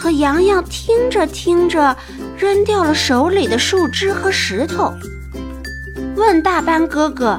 [0.00, 1.94] 和洋洋听着听着，
[2.38, 4.94] 扔掉了手里的树枝和石头，
[6.16, 7.38] 问大班哥哥：“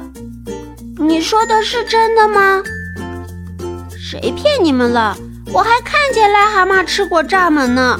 [0.96, 2.62] 你说的是真的吗
[3.98, 5.16] ？”“谁骗你们了？
[5.52, 7.98] 我还看见癞蛤蟆吃过蚱蜢呢，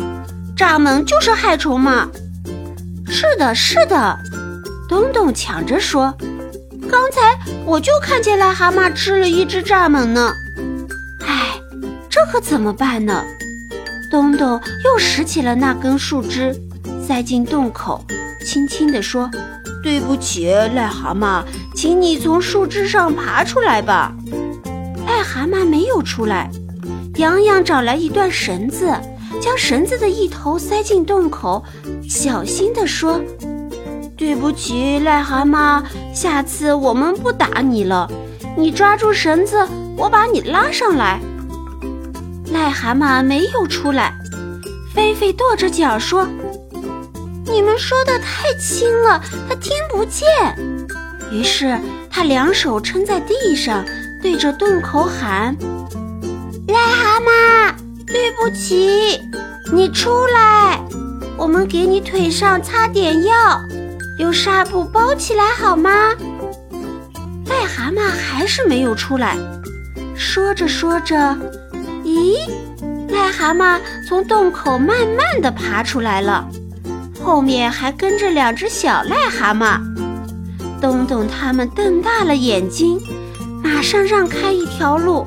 [0.56, 2.08] 蚱蜢就是害虫嘛。
[3.10, 4.16] ”“是的，是的。”
[4.88, 6.14] 东东抢着说
[6.88, 10.32] ：“刚才我就看见癞蛤蟆吃了一只蚱蜢呢。”
[11.26, 11.60] 哎，
[12.08, 13.24] 这可怎么办呢？
[14.12, 16.54] 东东又拾起了那根树枝，
[17.02, 18.04] 塞进洞口，
[18.44, 19.30] 轻轻地说
[19.82, 21.42] ：“对不起，癞蛤蟆，
[21.74, 24.12] 请你从树枝上爬出来吧。”
[25.08, 26.50] 癞蛤蟆没有出来。
[27.16, 28.92] 洋洋找来一段绳子，
[29.40, 31.64] 将绳子的一头塞进洞口，
[32.06, 33.18] 小心地说
[34.14, 38.06] ：“对不起，癞蛤蟆，下次我们不打你了。
[38.58, 41.18] 你抓住绳子，我把你拉上来。”
[42.52, 44.14] 癞蛤蟆没有出来，
[44.94, 46.28] 菲菲跺着脚说
[47.46, 50.26] ：“你们说的太轻了，他听不见。”
[51.32, 51.78] 于是
[52.10, 53.82] 他两手撑在地上，
[54.22, 55.56] 对着洞口喊
[56.68, 57.72] ：“癞蛤蟆，
[58.06, 59.18] 对不起，
[59.72, 60.78] 你出来，
[61.38, 63.58] 我们给你腿上擦点药，
[64.18, 65.90] 用纱布包起来好吗？”
[67.48, 69.38] 癞蛤蟆还是没有出来，
[70.14, 71.34] 说着说着。
[72.12, 72.36] 咦，
[73.08, 76.46] 癞蛤蟆从洞口慢慢地爬出来了，
[77.24, 79.80] 后面还跟着两只小癞蛤蟆。
[80.80, 83.00] 东东他们瞪大了眼睛，
[83.62, 85.24] 马上让开一条路。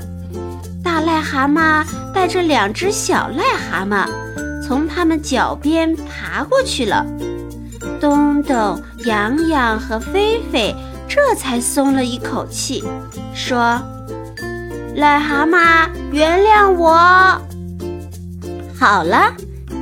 [0.83, 4.07] 大癞蛤蟆带着两只小癞蛤蟆，
[4.61, 7.03] 从他们脚边爬过去了。
[7.99, 10.75] 东东、洋洋和菲菲
[11.07, 12.83] 这才松了一口气，
[13.33, 13.81] 说。
[14.95, 16.95] 癞蛤蟆，原谅我。
[18.79, 19.33] 好了，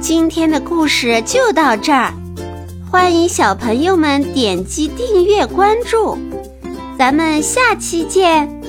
[0.02, 2.11] 今天的故事就到这儿，
[2.89, 6.18] 欢迎小朋友们点击订阅关注，
[6.97, 8.62] 咱们下期见。